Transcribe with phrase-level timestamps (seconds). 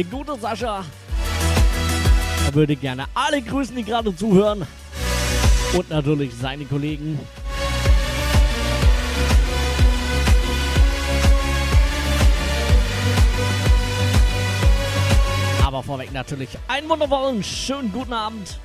[0.00, 0.82] der gute Sascha.
[2.46, 4.66] Er würde gerne alle grüßen, die gerade zuhören.
[5.76, 7.18] Und natürlich seine Kollegen.
[15.64, 18.58] Aber vorweg natürlich einen wundervollen, schönen guten Abend.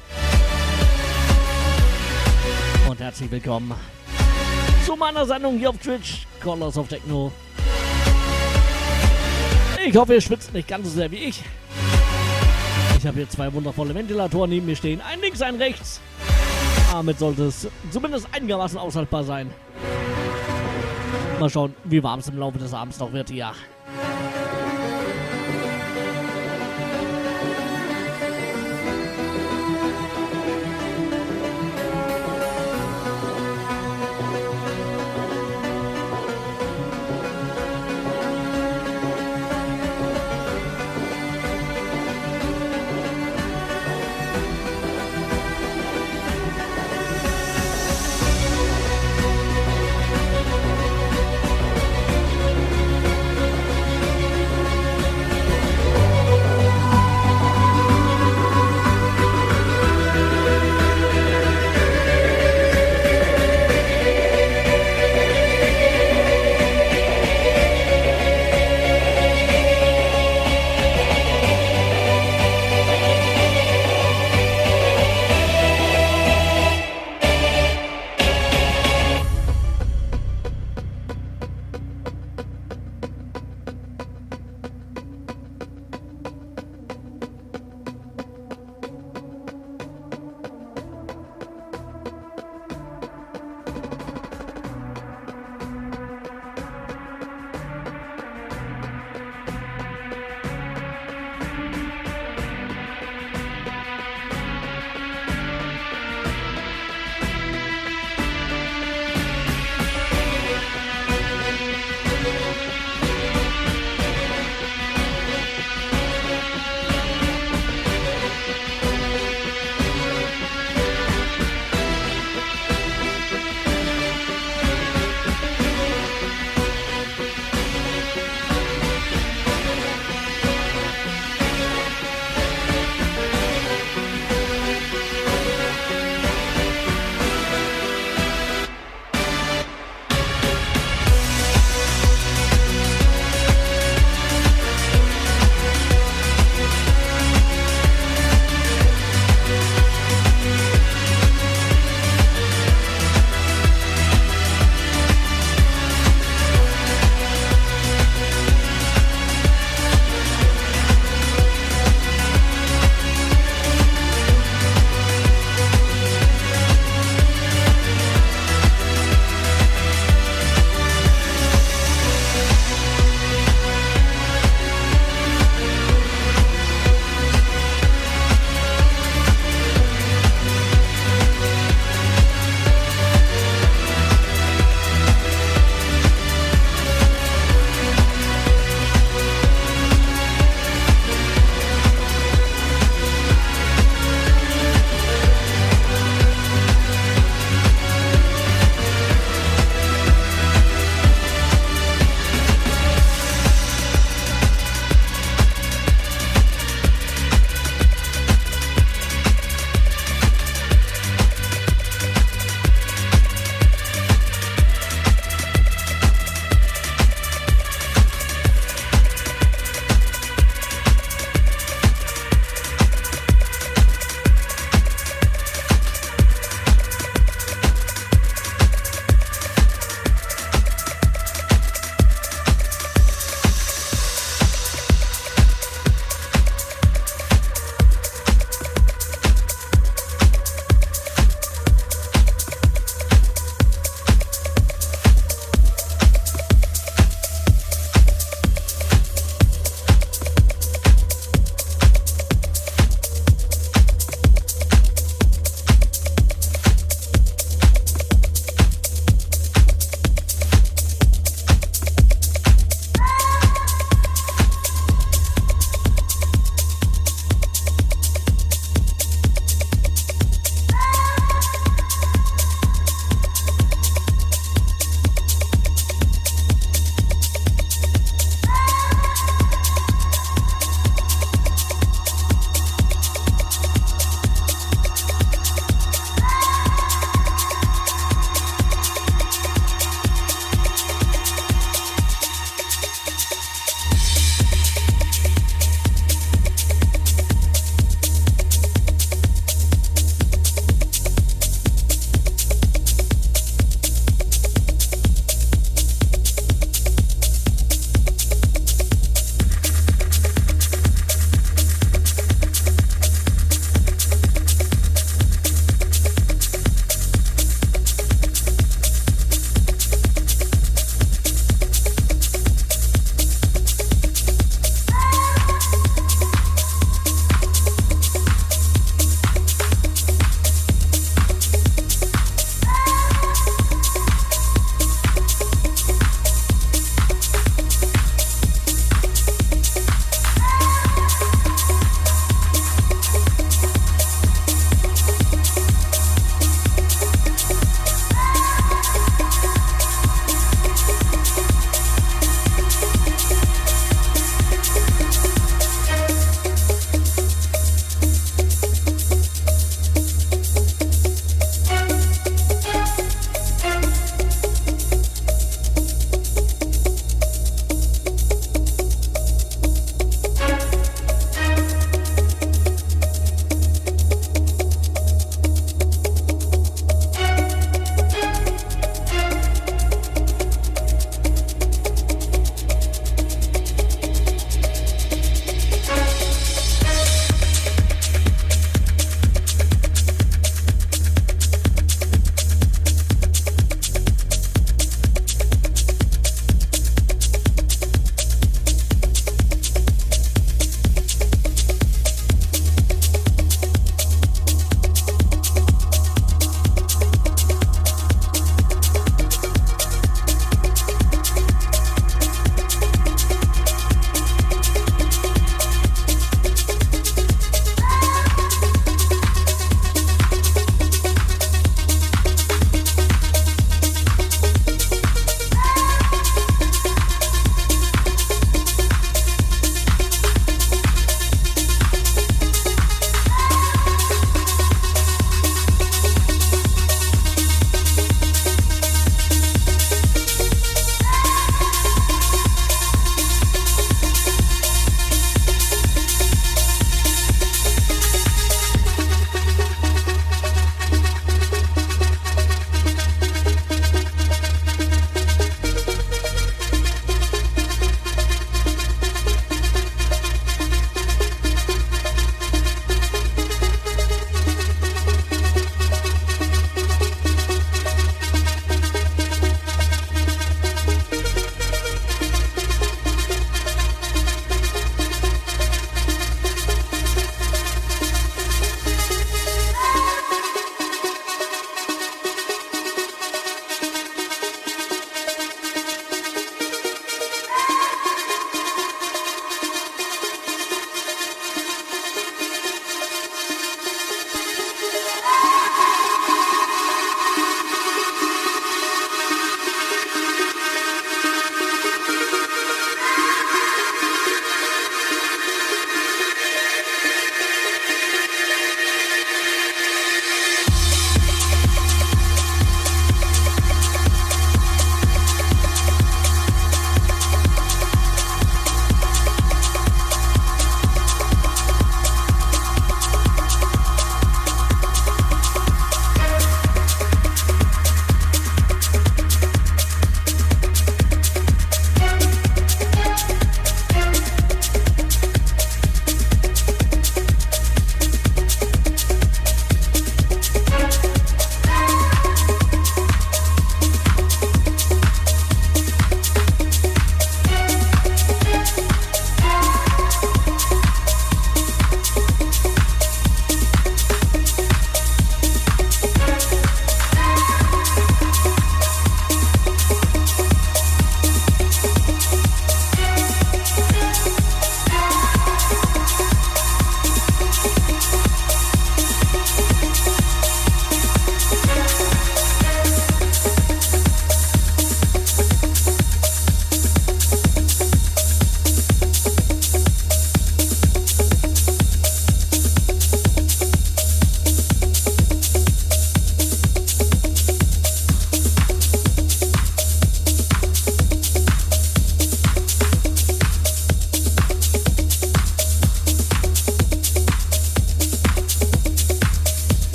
[2.90, 3.74] Und herzlich willkommen
[4.86, 7.32] zu meiner Sendung hier auf Twitch, Colors of Techno.
[9.88, 11.44] Ich hoffe, ihr schwitzt nicht ganz so sehr wie ich.
[12.98, 15.00] Ich habe hier zwei wundervolle Ventilatoren neben mir stehen.
[15.00, 16.02] Ein links, ein rechts.
[16.92, 19.52] Damit sollte es zumindest einigermaßen aushaltbar sein.
[21.40, 23.52] Mal schauen, wie warm es im Laufe des Abends noch wird hier.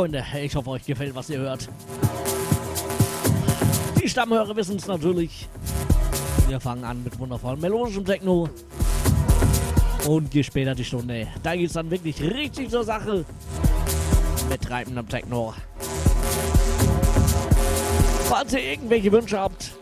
[0.00, 1.68] Freunde, ich hoffe, euch gefällt, was ihr hört.
[4.02, 5.46] Die Stammhörer wissen es natürlich.
[6.48, 8.48] Wir fangen an mit wundervollem melodischem Techno.
[10.08, 13.26] Und je später die Stunde, da geht es dann wirklich richtig zur Sache.
[14.48, 15.52] Mit treibendem Techno.
[18.24, 19.72] Falls ihr irgendwelche Wünsche habt,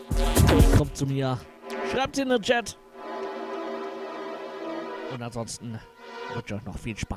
[0.76, 1.38] kommt zu mir.
[1.92, 2.76] Schreibt sie in den Chat.
[5.14, 5.78] Und ansonsten
[6.34, 7.07] wünsche ich euch noch viel Spaß.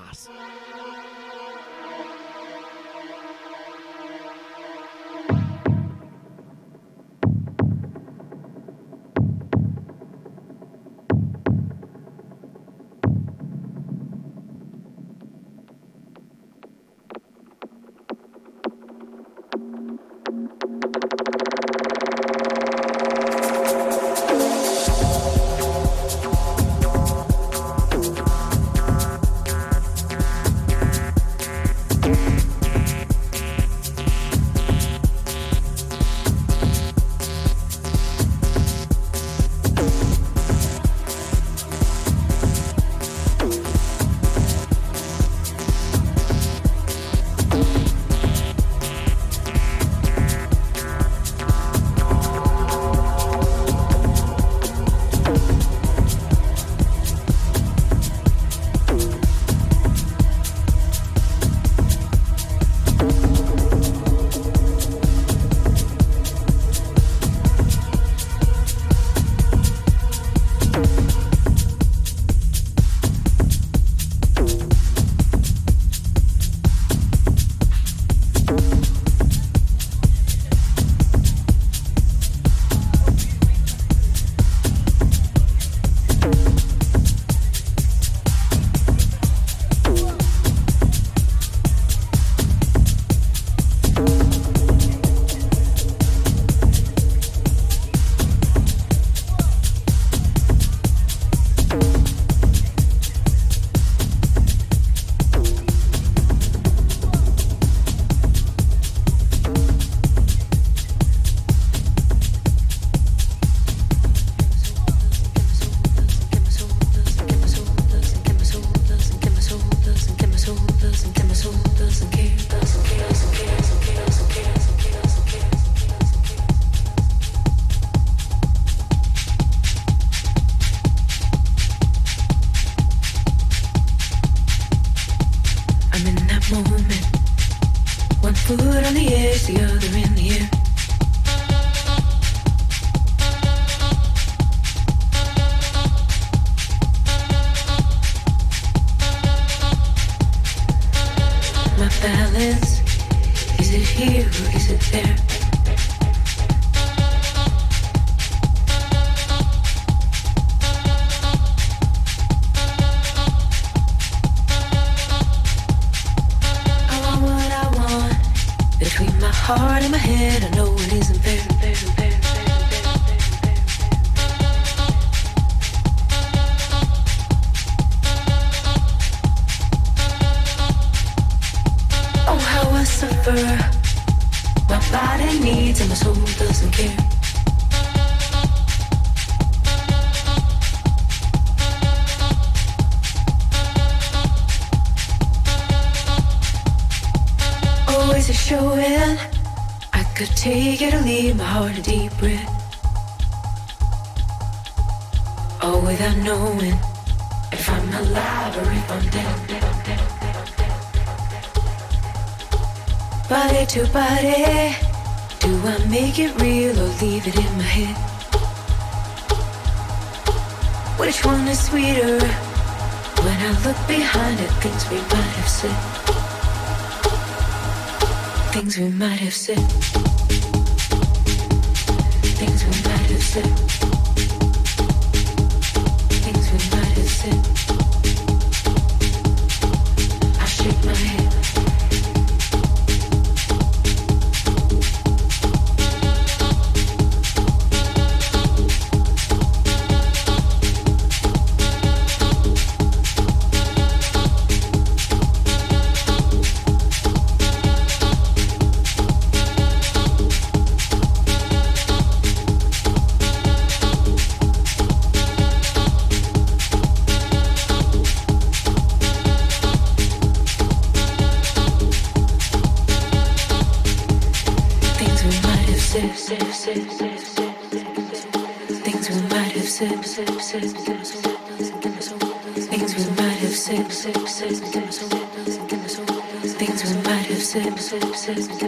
[287.91, 288.21] Sips.
[288.21, 288.61] sip.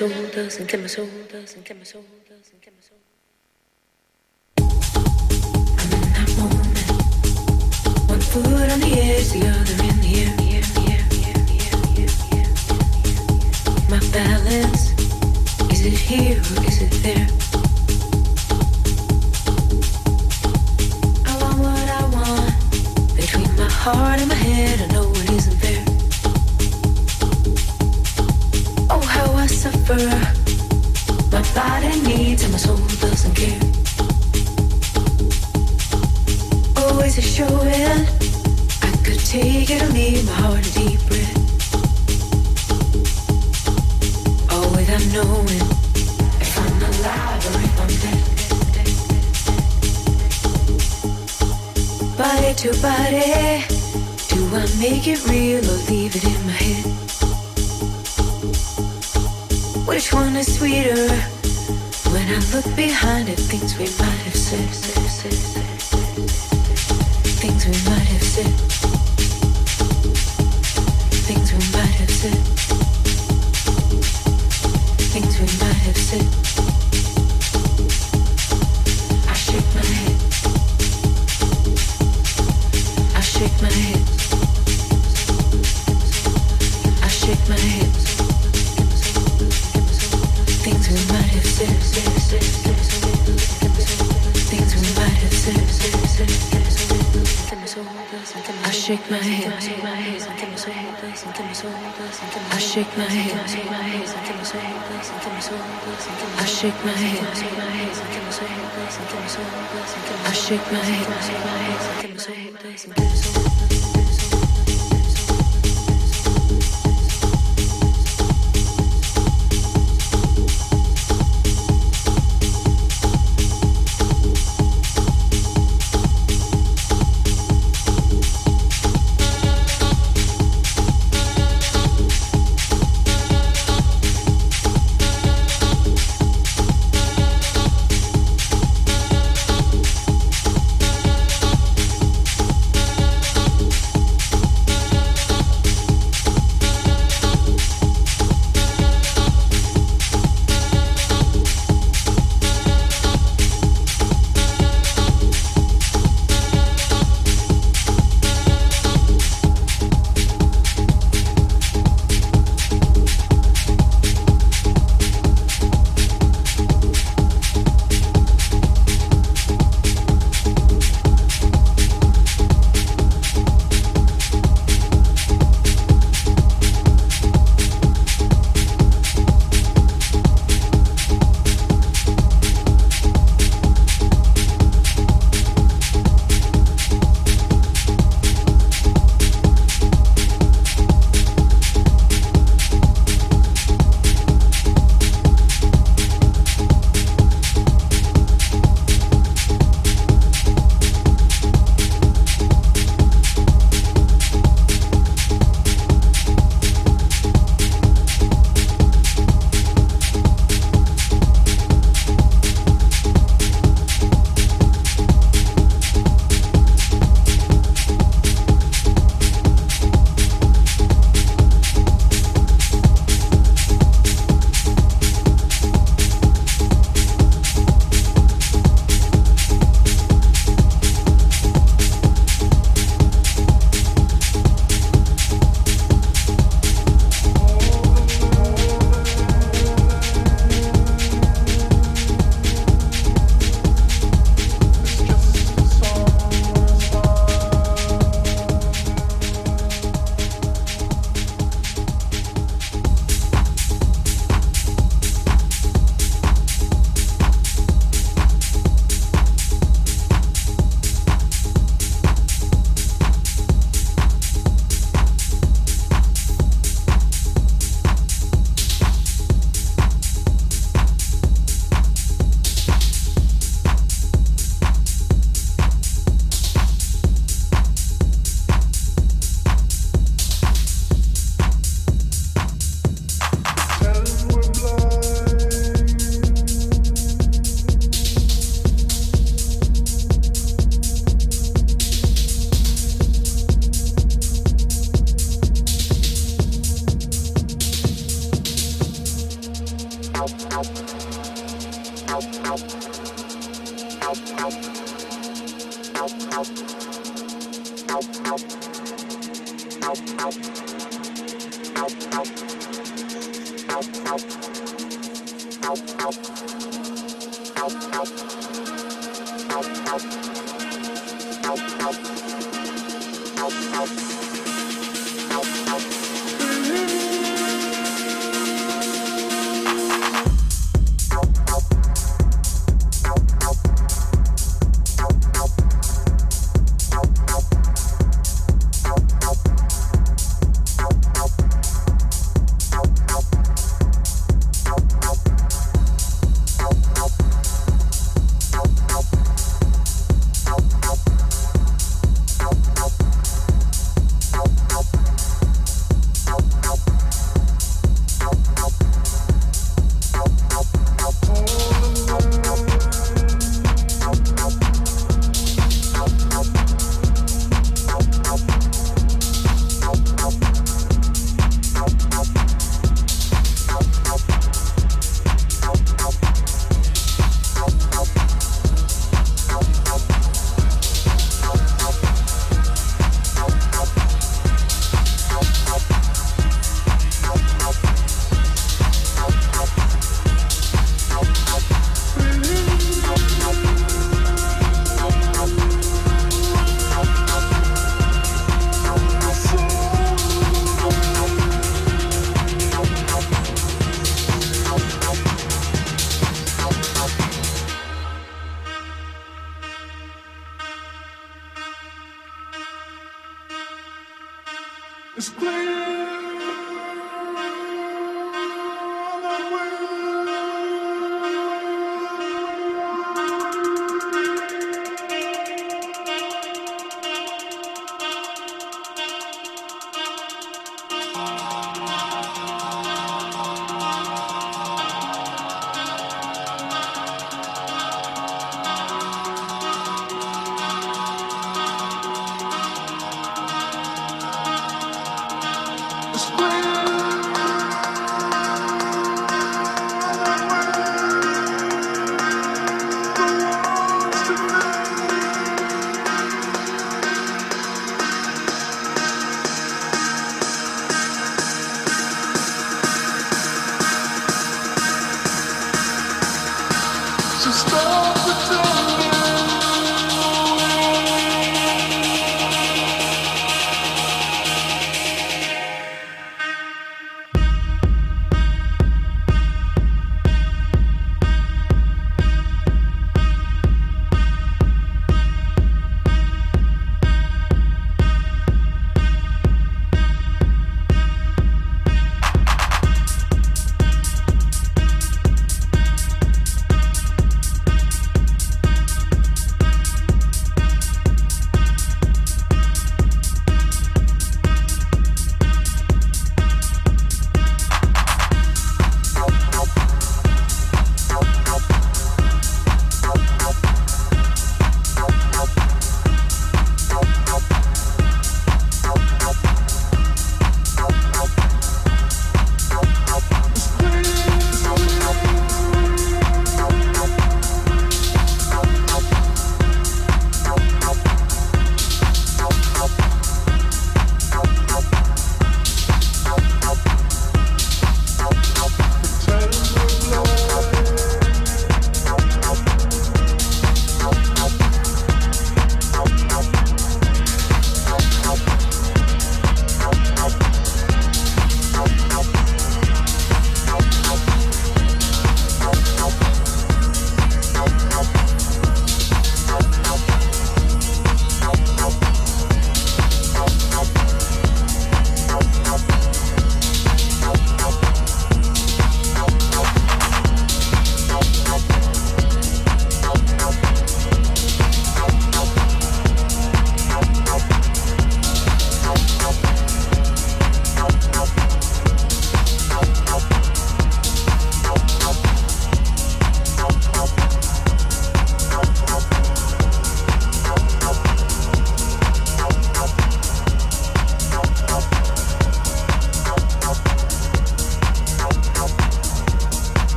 [0.00, 2.04] soul, doesn't my soul, doesn't my soul.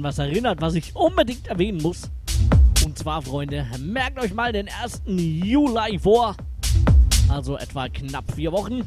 [0.00, 2.10] An was erinnert, was ich unbedingt erwähnen muss.
[2.84, 5.02] Und zwar, Freunde, merkt euch mal den 1.
[5.06, 6.36] Juli vor.
[7.28, 8.82] Also etwa knapp vier Wochen.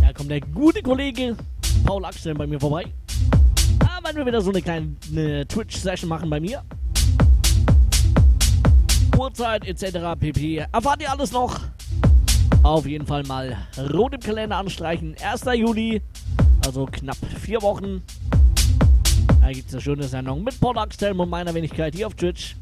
[0.00, 1.36] Da kommt der gute Kollege
[1.84, 2.86] Paul Axel bei mir vorbei.
[3.78, 6.62] Da werden wir wieder so eine kleine Twitch-Session machen bei mir.
[9.18, 10.18] Uhrzeit etc.
[10.18, 10.66] pp.
[10.72, 11.60] Erfahrt ihr alles noch?
[12.62, 13.56] Auf jeden Fall mal
[13.92, 15.14] rot im Kalender anstreichen.
[15.22, 15.44] 1.
[15.54, 16.00] Juli,
[16.64, 18.02] also knapp vier Wochen.
[19.52, 22.56] Gibt es eine schöne Sendung mit Paul Axel und meiner Wenigkeit hier auf Twitch.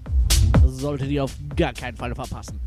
[0.66, 2.60] Solltet ihr auf gar keinen Fall verpassen.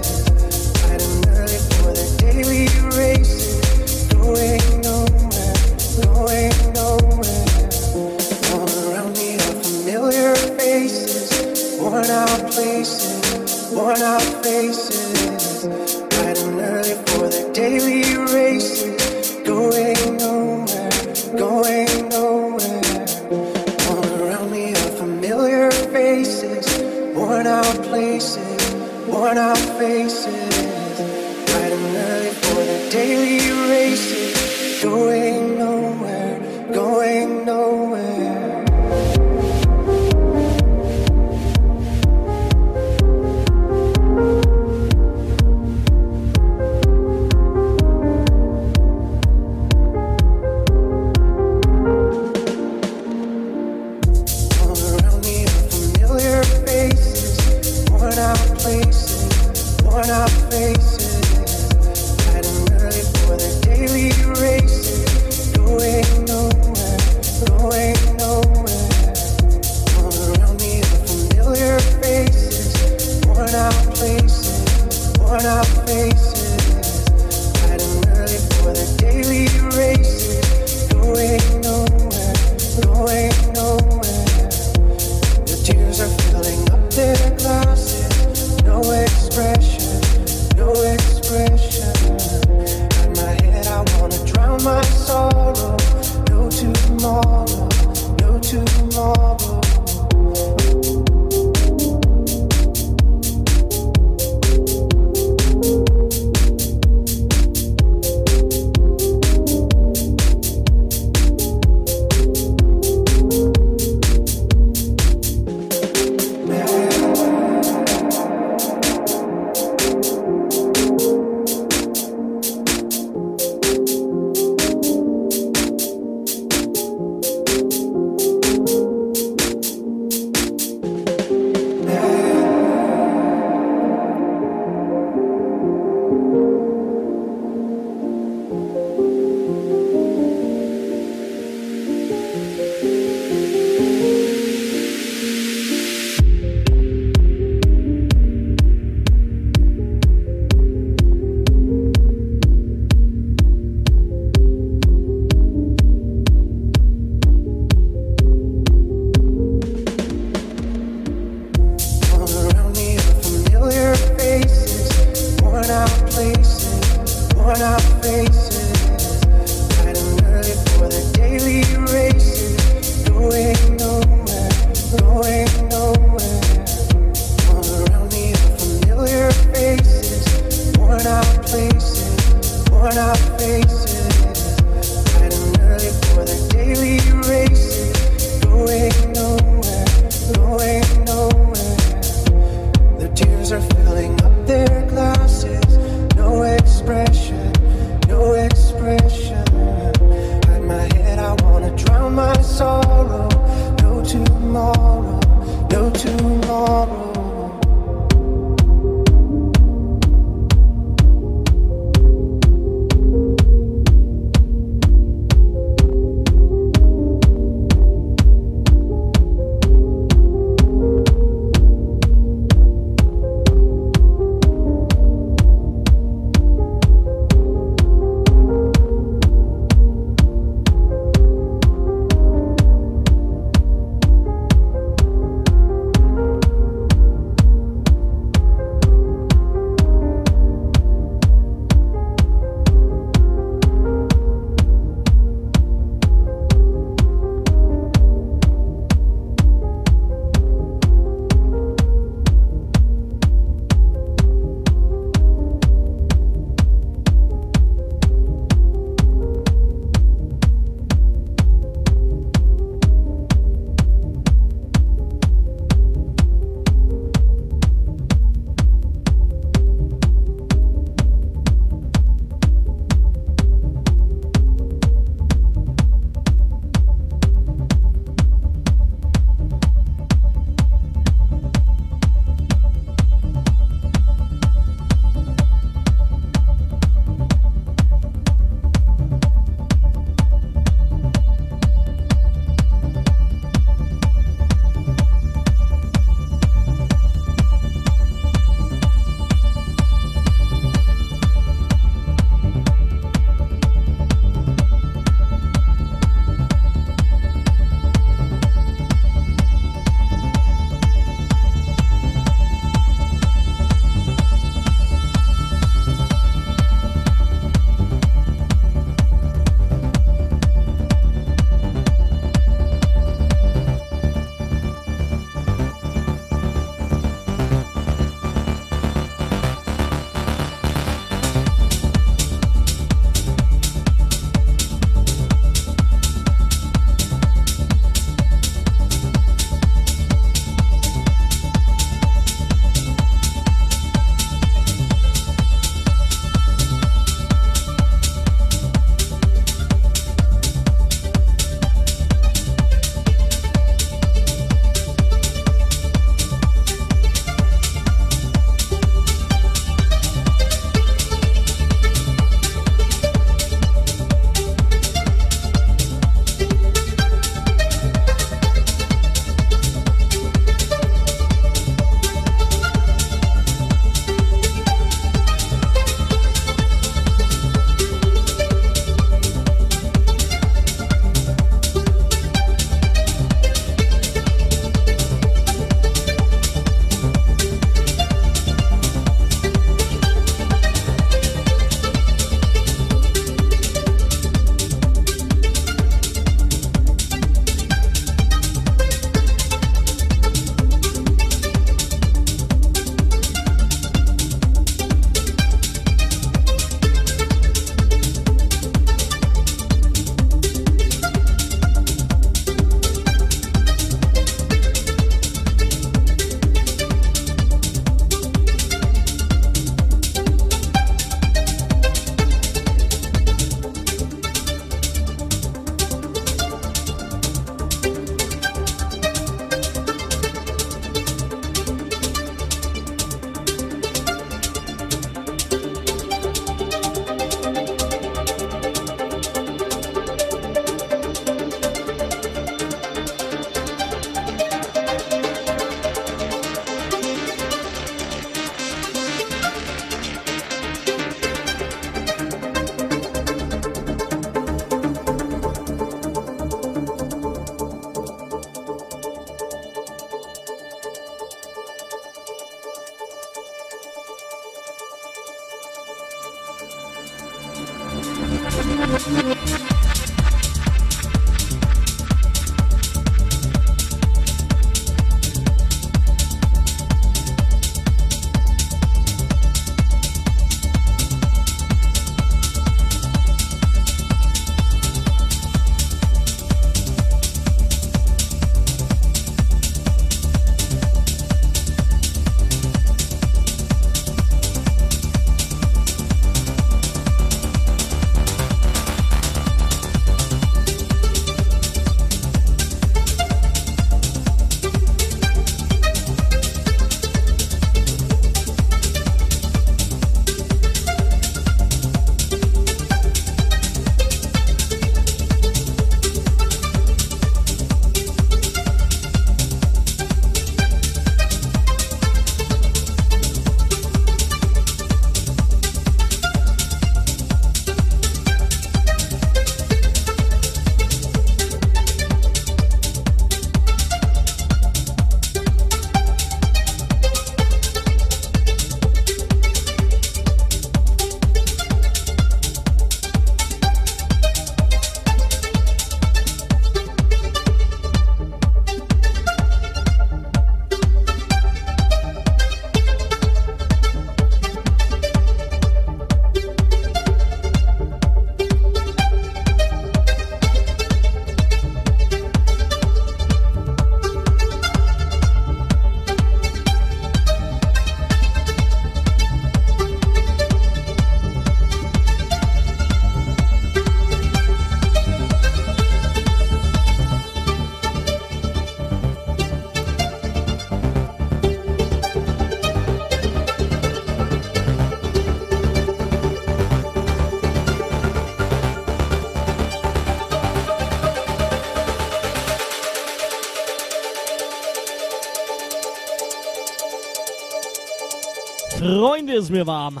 [599.36, 600.00] Ist mir warm.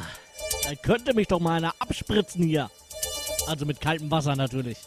[0.64, 2.70] Da könnte mich doch mal einer abspritzen hier.
[3.46, 4.78] Also mit kaltem Wasser natürlich.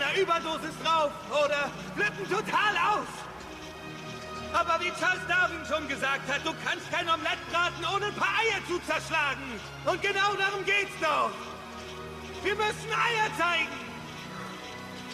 [0.00, 3.08] Einer Überdosis drauf oder flippen total aus.
[4.52, 8.32] Aber wie Charles Darwin schon gesagt hat, du kannst kein Omelett braten, ohne ein paar
[8.40, 9.60] Eier zu zerschlagen.
[9.84, 11.30] Und genau darum geht's doch.
[12.42, 13.76] Wir müssen Eier zeigen.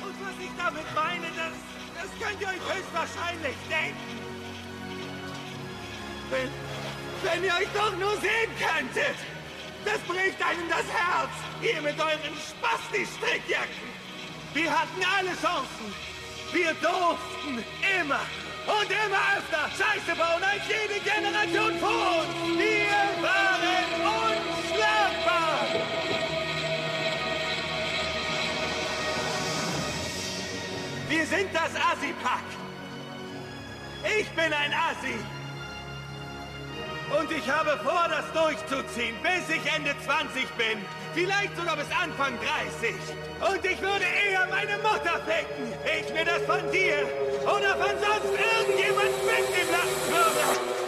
[0.02, 1.56] Und was ich damit meine, das,
[1.98, 4.20] das könnt ihr euch höchstwahrscheinlich denken.
[6.30, 6.50] Wenn,
[7.22, 9.16] wenn ihr euch doch nur sehen könntet.
[9.84, 11.30] Das bricht einem das Herz.
[11.60, 13.93] Ihr mit euren Spasti-Strickjacken.
[14.54, 15.92] Wir hatten alle Chancen.
[16.52, 17.64] Wir durften
[18.00, 18.20] immer
[18.66, 22.56] und immer öfter Scheiße bauen als jede Generation vor uns.
[22.56, 23.84] Wir waren
[24.30, 25.58] unschlagbar.
[31.08, 32.44] Wir sind das Assi-Pack.
[34.20, 35.43] Ich bin ein Assi.
[37.10, 40.78] Und ich habe vor, das durchzuziehen, bis ich Ende 20 bin.
[41.14, 42.94] Vielleicht sogar bis Anfang 30.
[43.40, 45.72] Und ich würde eher meine Mutter ficken.
[45.84, 47.06] Ich mir das von dir
[47.44, 50.83] oder von sonst irgendjemand wegnehmen lassen würde.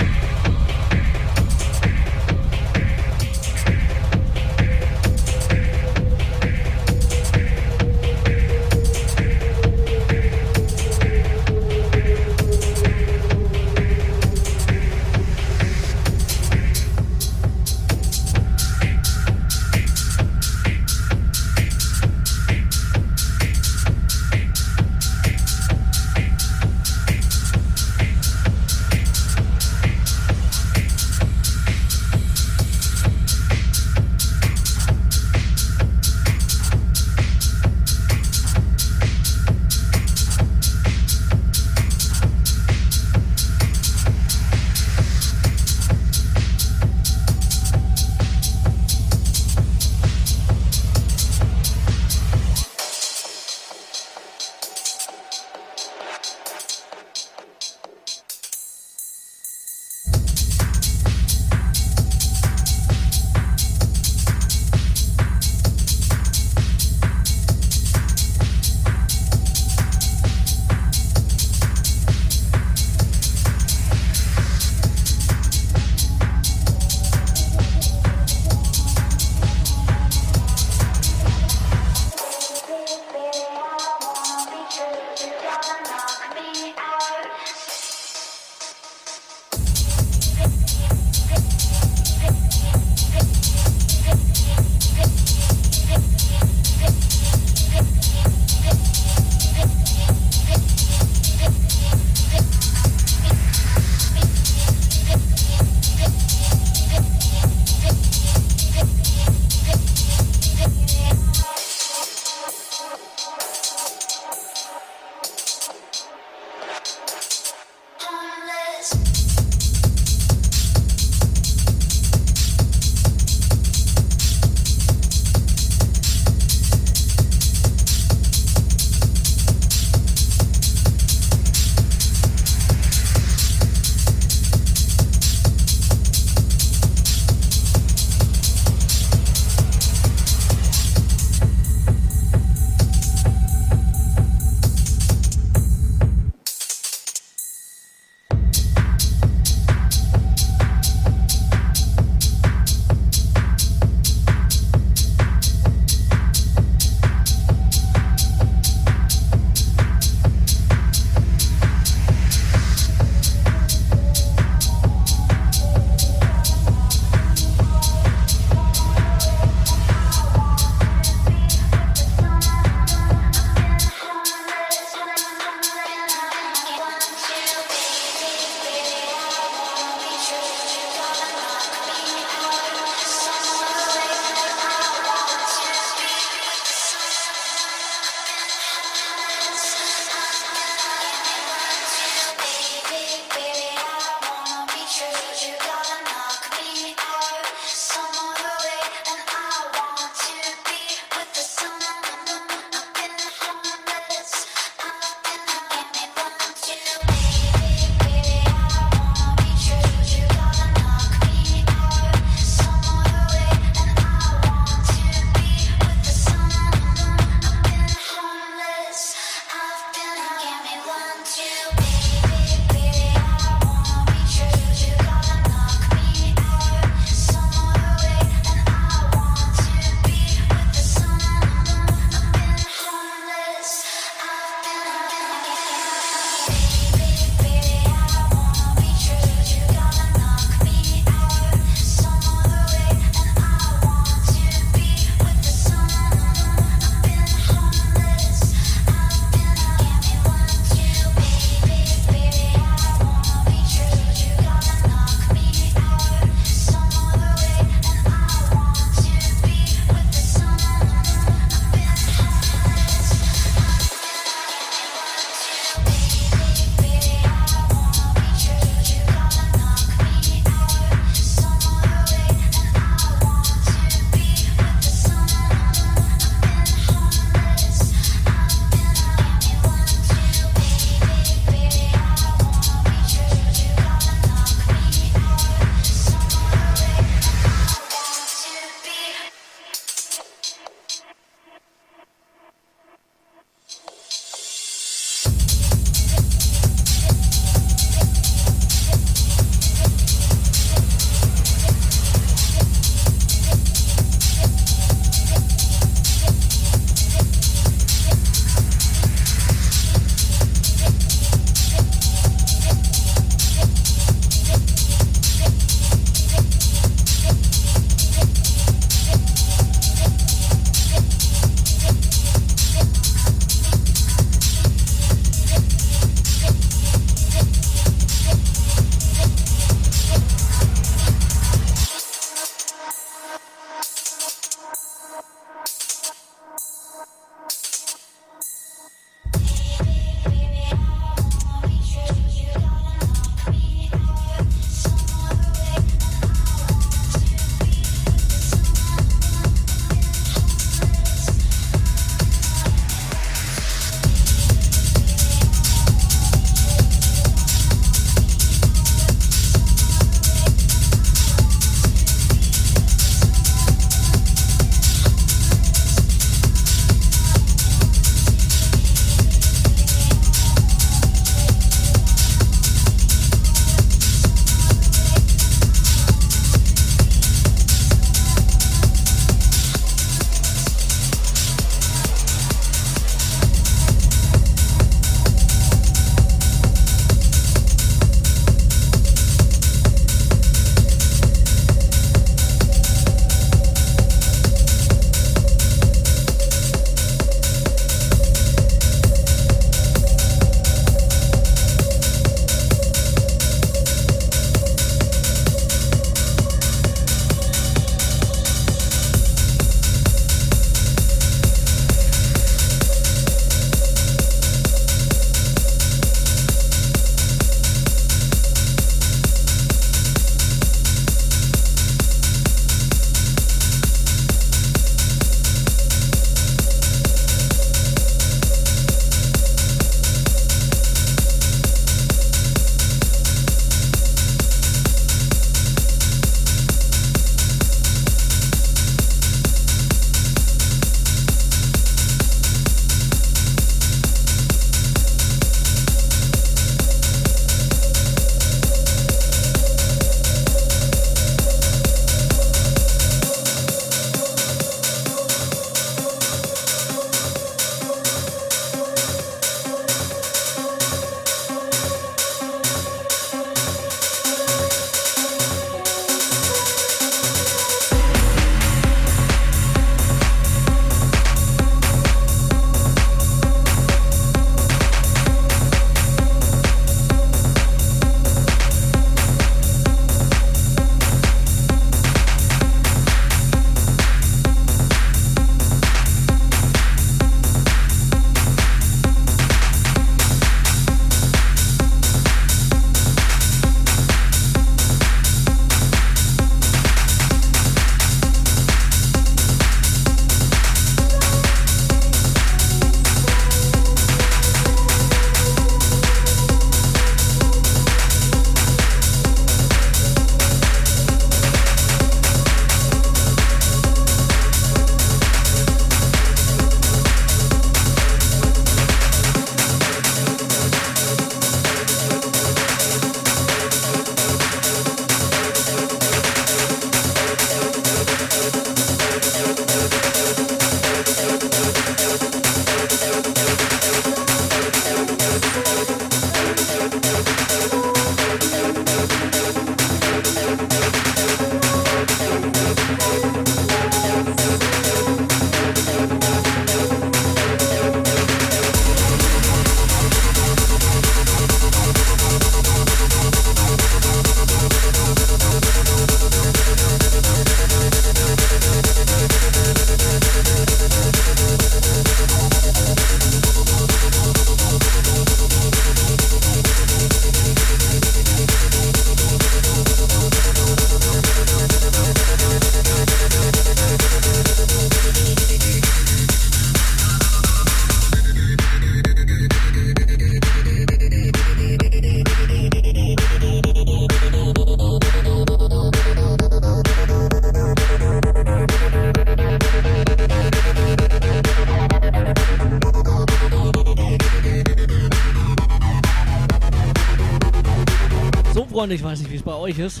[598.80, 600.00] Freunde, ich weiß nicht, wie es bei euch ist.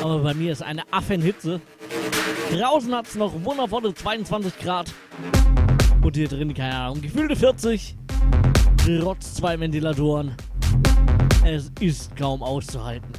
[0.00, 1.60] Aber bei mir ist eine Affenhitze.
[2.52, 4.94] Draußen hat es noch wundervolle 22 Grad.
[6.00, 7.96] Und hier drin, keine Ahnung, gefühlte 40.
[9.00, 10.36] Trotz zwei Ventilatoren.
[11.44, 13.11] Es ist kaum auszuhalten.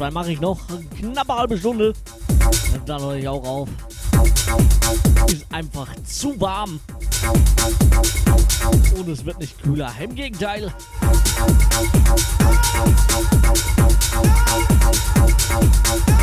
[0.00, 0.58] zwei mache ich noch.
[0.98, 1.92] Knappe halbe Stunde.
[2.72, 3.68] Und dann höre ich auch auf.
[5.26, 6.80] Ist einfach zu warm.
[8.96, 9.92] Und es wird nicht kühler.
[10.02, 10.72] Im Gegenteil.
[15.92, 16.19] Musik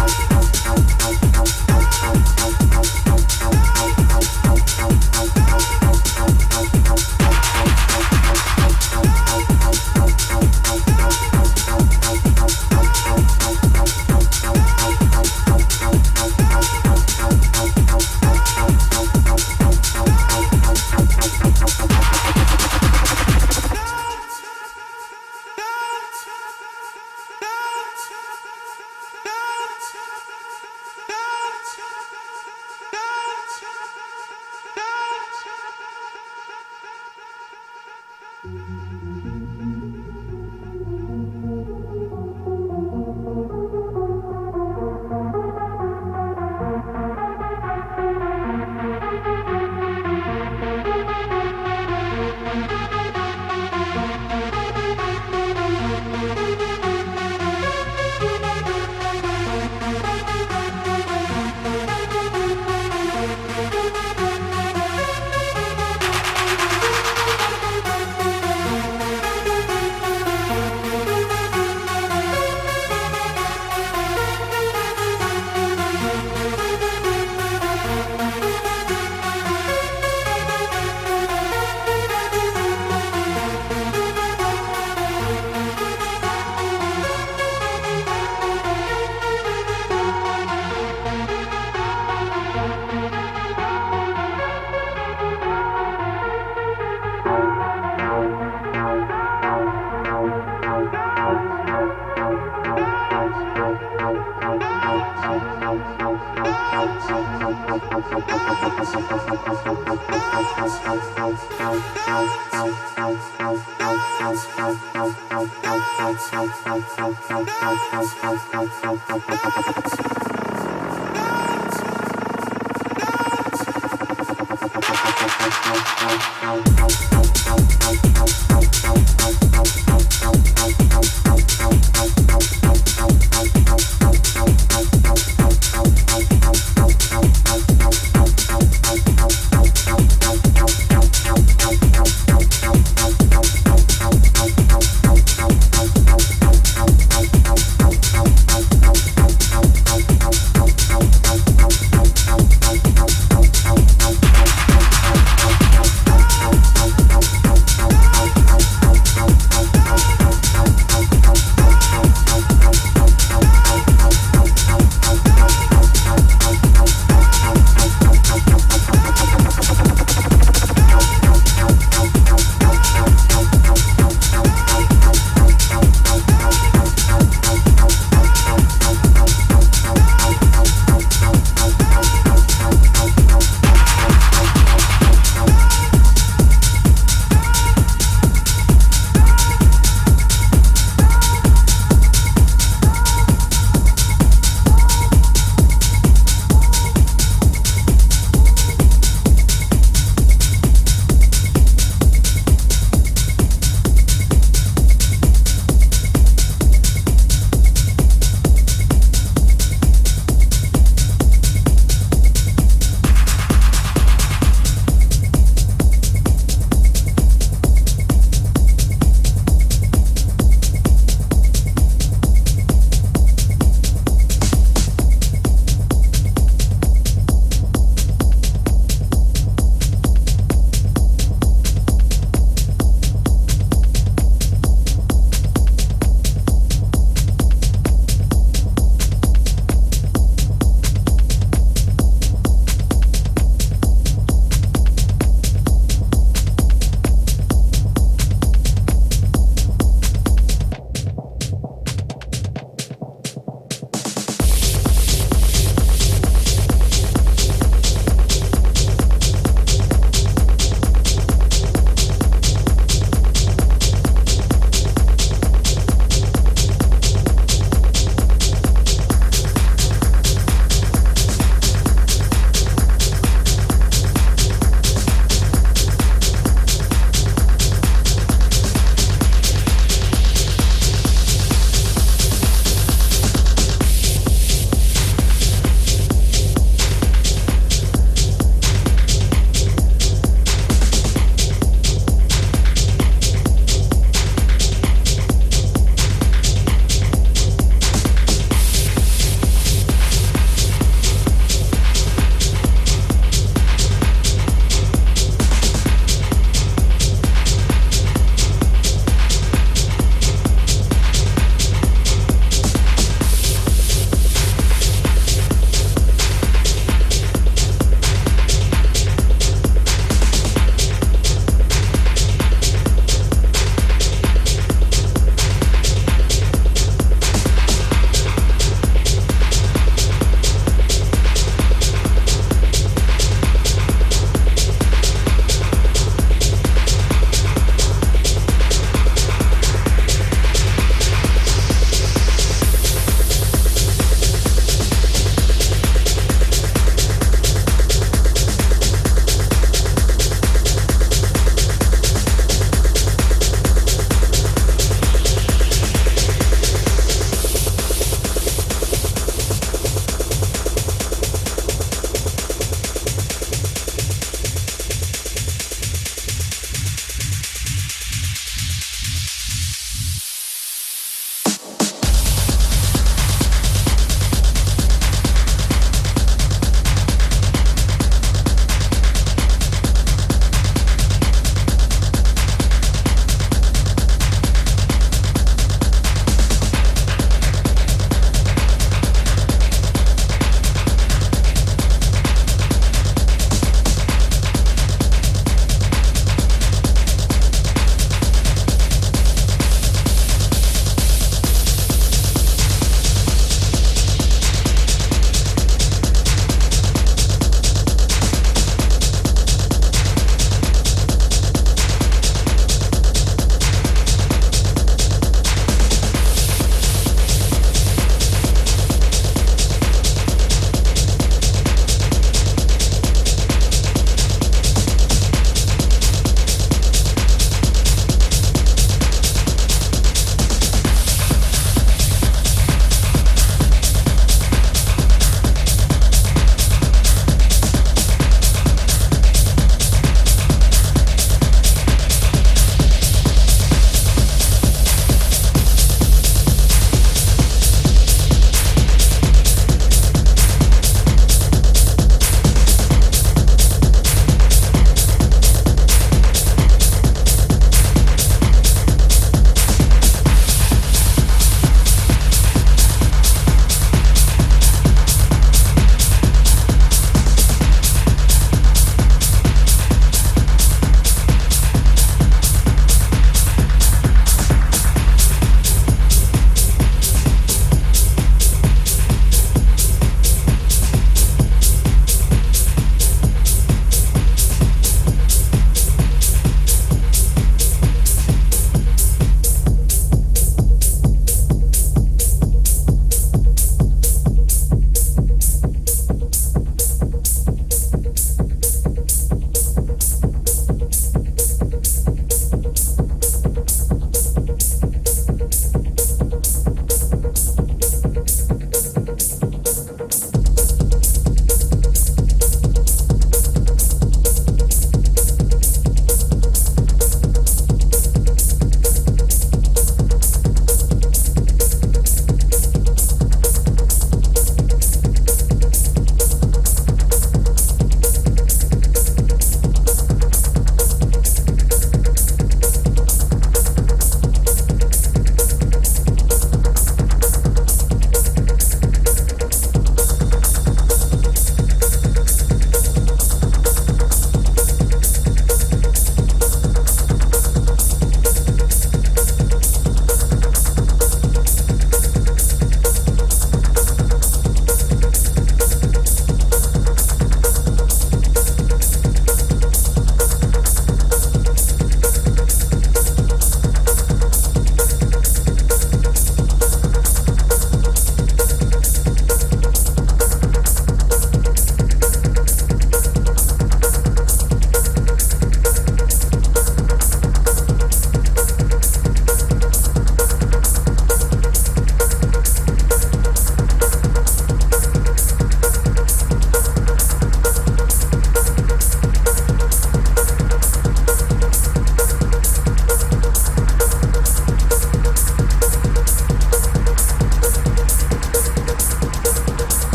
[108.20, 108.68] Thank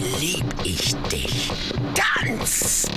[0.00, 1.50] lieb ich dich.
[1.94, 2.88] Tanz!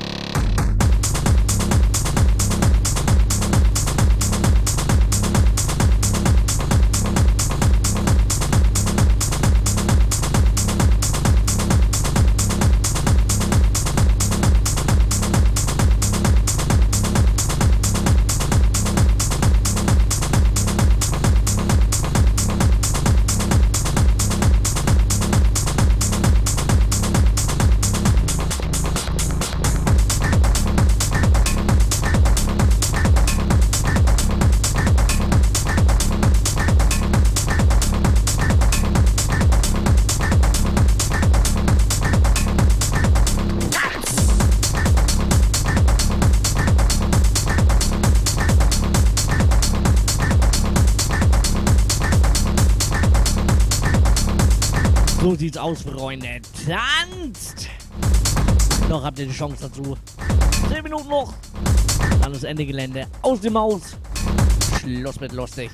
[59.23, 59.97] Ihr die Chance dazu.
[60.69, 61.33] 10 Minuten noch.
[62.21, 63.07] Dann ist Ende Gelände.
[63.21, 63.95] Aus dem Haus.
[64.81, 65.71] Schluss mit lustig.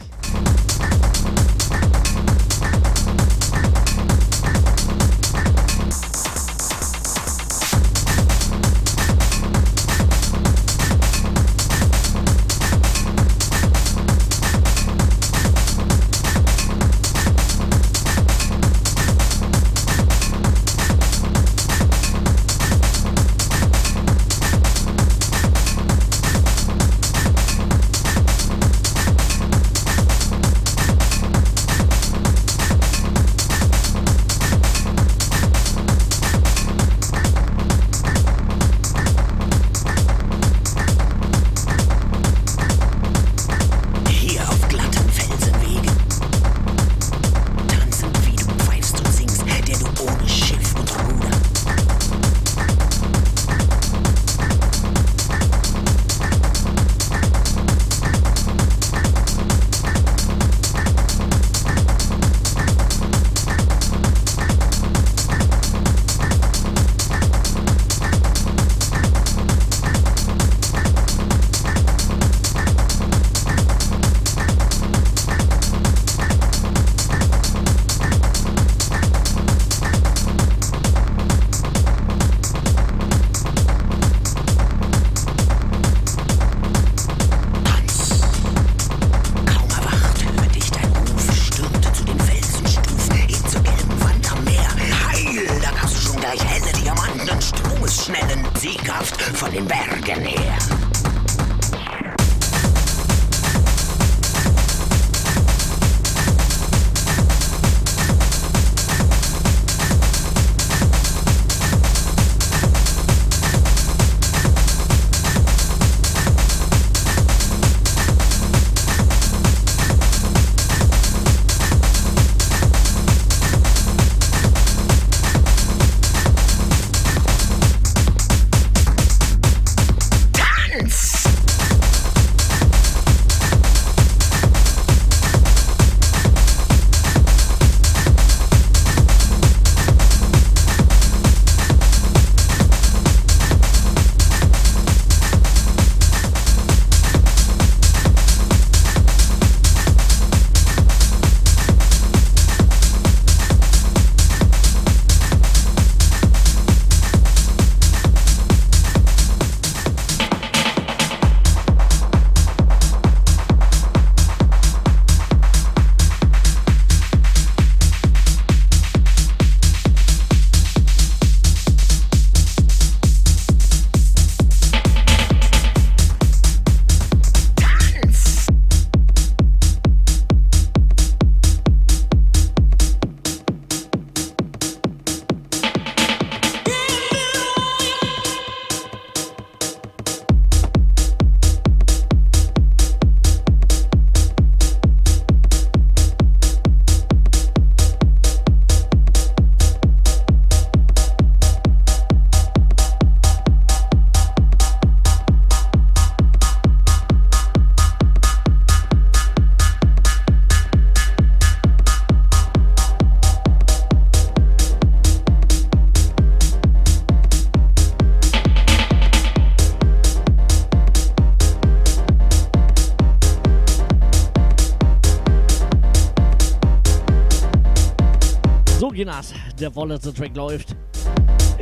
[229.70, 230.76] Der vorletzte Track läuft.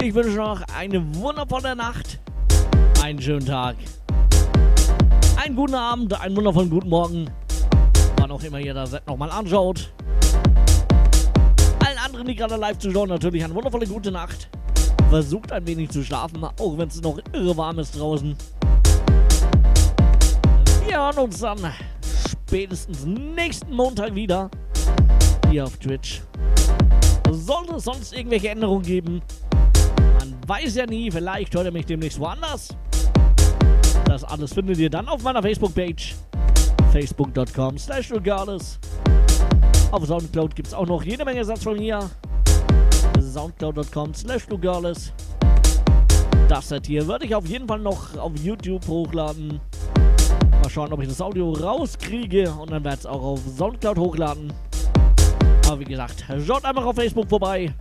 [0.02, 2.22] Ich wünsche noch eine wundervolle Nacht,
[3.04, 3.76] einen schönen Tag,
[5.44, 7.30] einen guten Abend, einen wundervollen guten Morgen,
[8.16, 9.92] wann auch immer ihr das Set nochmal anschaut.
[11.86, 14.48] Allen anderen, die gerade live zuschauen, natürlich eine wundervolle gute Nacht.
[15.10, 18.38] Versucht ein wenig zu schlafen, auch wenn es noch irre warm ist draußen.
[20.86, 21.60] Wir hören uns dann
[22.46, 24.50] spätestens nächsten Montag wieder
[25.50, 26.22] hier auf Twitch.
[27.80, 29.22] Sonst irgendwelche Änderungen geben,
[30.20, 32.70] man weiß ja nie, vielleicht hört ihr mich demnächst woanders.
[34.06, 36.16] Das alles findet ihr dann auf meiner Facebook-Page
[36.92, 38.12] facebook.com slash
[39.92, 42.10] Auf Soundcloud gibt es auch noch jede Menge Satz von mir.
[43.20, 44.48] Soundcloud.com slash
[46.50, 49.60] Das Set hier würde ich auf jeden Fall noch auf YouTube hochladen.
[50.64, 54.47] Mal schauen, ob ich das Audio rauskriege und dann werde es auch auf Soundcloud hochladen.
[55.68, 57.74] Aber wie gesagt, schaut einfach auf Facebook vorbei.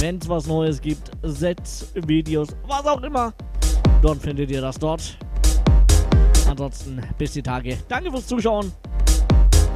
[0.00, 3.32] Wenn es was Neues gibt, Sets, Videos, was auch immer,
[4.02, 5.16] dann findet ihr das dort.
[6.48, 7.78] Ansonsten bis die Tage.
[7.88, 8.72] Danke fürs Zuschauen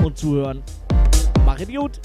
[0.03, 0.63] und Zuhören.
[1.47, 2.01] Macht gut.